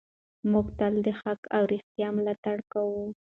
[0.51, 3.03] موږ تل د حق او رښتیا ملاتړ کوو.